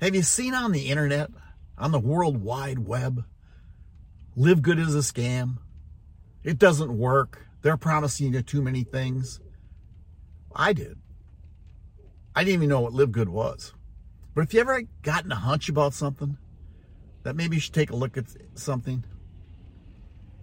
[0.00, 1.30] Have you seen on the internet,
[1.76, 3.26] on the World Wide Web,
[4.34, 5.58] LiveGood is a scam?
[6.42, 7.46] It doesn't work.
[7.60, 9.40] They're promising you too many things.
[10.56, 10.98] I did.
[12.34, 13.74] I didn't even know what LiveGood was.
[14.34, 16.38] But if you ever gotten a hunch about something,
[17.22, 18.24] that maybe you should take a look at
[18.54, 19.04] something.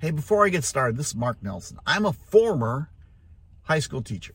[0.00, 1.78] Hey, before I get started, this is Mark Nelson.
[1.84, 2.90] I'm a former
[3.62, 4.34] high school teacher.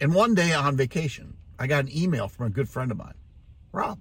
[0.00, 3.14] And one day on vacation, I got an email from a good friend of mine.
[3.70, 4.00] Rob,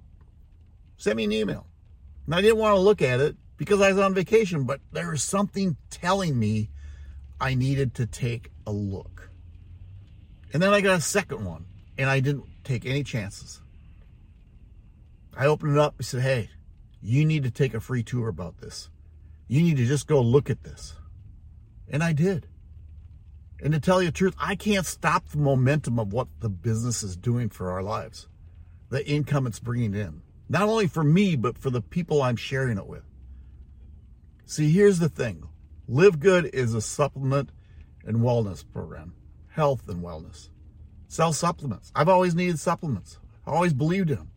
[0.96, 1.68] send me an email.
[2.26, 5.12] And I didn't want to look at it because I was on vacation, but there
[5.12, 6.70] was something telling me
[7.42, 9.30] I needed to take a look.
[10.54, 11.66] And then I got a second one,
[11.98, 13.62] and I didn't take any chances.
[15.38, 15.96] I opened it up.
[16.00, 16.50] I said, Hey,
[17.02, 18.90] you need to take a free tour about this.
[19.48, 20.96] You need to just go look at this.
[21.90, 22.48] And I did.
[23.62, 27.04] And to tell you the truth, I can't stop the momentum of what the business
[27.04, 28.28] is doing for our lives,
[28.90, 30.22] the income it's bringing in.
[30.48, 33.04] Not only for me, but for the people I'm sharing it with.
[34.46, 35.48] See, here's the thing
[35.90, 37.52] LiveGood is a supplement
[38.06, 39.14] and wellness program,
[39.50, 40.50] health and wellness.
[41.08, 41.92] Sell supplements.
[41.96, 44.32] I've always needed supplements, I always believed in them.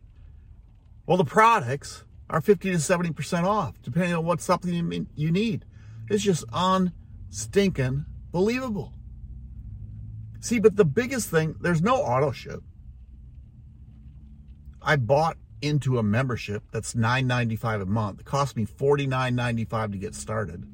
[1.05, 5.65] Well, the products are 50 to 70% off, depending on what supplement you need.
[6.09, 8.93] It's just unstinking believable.
[10.43, 12.63] See, but the biggest thing, there's no auto ship.
[14.81, 18.19] I bought into a membership that's $9.95 a month.
[18.19, 20.67] It cost me $49.95 to get started.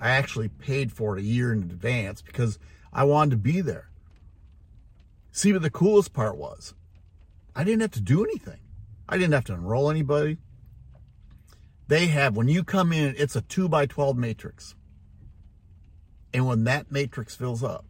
[0.00, 2.60] I actually paid for it a year in advance because
[2.92, 3.90] I wanted to be there.
[5.32, 6.74] See, but the coolest part was
[7.56, 8.60] I didn't have to do anything.
[9.08, 10.38] I didn't have to enroll anybody.
[11.88, 14.76] They have, when you come in, it's a 2 by 12 matrix.
[16.32, 17.84] And when that matrix fills up,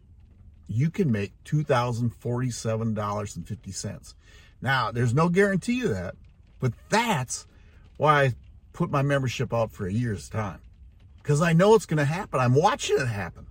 [0.69, 4.13] you can make $2,047.50.
[4.61, 6.13] Now, there's no guarantee of that,
[6.59, 7.47] but that's
[7.97, 8.35] why I
[8.71, 10.59] put my membership out for a year's time.
[11.17, 12.39] Because I know it's going to happen.
[12.39, 13.47] I'm watching it happen.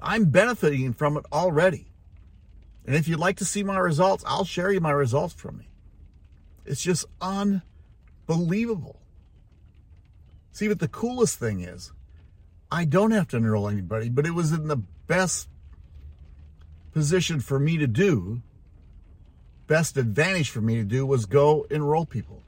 [0.00, 1.86] I'm benefiting from it already.
[2.86, 5.68] And if you'd like to see my results, I'll share you my results from me.
[6.64, 9.00] It's just unbelievable.
[10.52, 11.92] See, but the coolest thing is,
[12.70, 15.48] I don't have to enroll anybody, but it was in the best
[16.98, 18.42] position for me to do,
[19.68, 22.42] best advantage for me to do was go enroll people.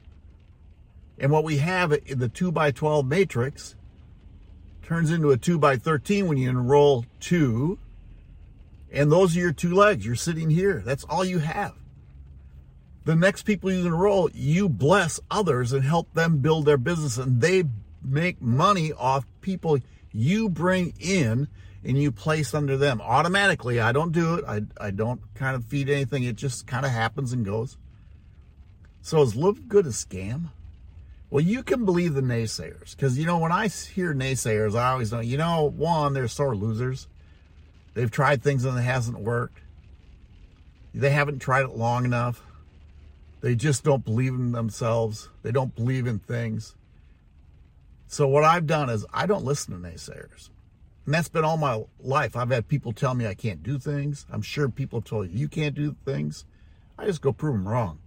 [1.17, 3.75] And what we have in the 2 by 12 matrix
[4.83, 7.79] turns into a 2 by 13 when you enroll two.
[8.91, 10.05] And those are your two legs.
[10.05, 10.81] You're sitting here.
[10.85, 11.75] That's all you have.
[13.05, 17.39] The next people you enroll, you bless others and help them build their business, and
[17.39, 17.63] they
[18.03, 19.79] make money off people
[20.11, 21.47] you bring in
[21.83, 23.79] and you place under them automatically.
[23.79, 24.45] I don't do it.
[24.47, 26.23] I, I don't kind of feed anything.
[26.23, 27.77] It just kind of happens and goes.
[29.01, 30.49] So is LiveGood a scam?
[31.31, 35.11] Well, you can believe the naysayers because, you know, when I hear naysayers, I always
[35.11, 37.07] know, you know, one, they're sore losers.
[37.93, 39.59] They've tried things and it hasn't worked.
[40.93, 42.43] They haven't tried it long enough.
[43.39, 45.29] They just don't believe in themselves.
[45.41, 46.75] They don't believe in things.
[48.11, 50.49] So what I've done is I don't listen to naysayers.
[51.05, 52.35] And that's been all my life.
[52.35, 54.25] I've had people tell me I can't do things.
[54.29, 56.43] I'm sure people have told you you can't do things.
[56.97, 57.99] I just go prove them wrong.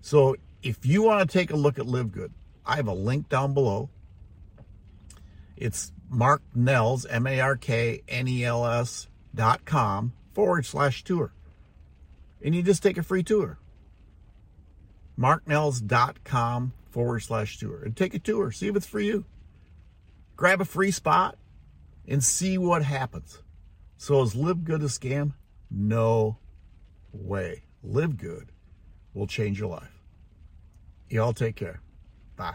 [0.00, 2.32] So if you want to take a look at LiveGood,
[2.66, 3.88] I have a link down below.
[5.56, 11.04] It's Mark Nels, M A R K N E L S dot com forward slash
[11.04, 11.32] tour.
[12.44, 13.58] And you just take a free tour.
[15.16, 17.82] MarkNels.com forward slash tour.
[17.82, 18.50] And take a tour.
[18.50, 19.24] See if it's for you.
[20.36, 21.36] Grab a free spot
[22.06, 23.42] and see what happens.
[23.96, 25.32] So is LiveGood a scam?
[25.70, 26.38] No
[27.12, 27.64] way.
[27.84, 28.48] LiveGood
[29.14, 30.02] will change your life.
[31.08, 31.80] Y'all take care.
[32.36, 32.54] Bye.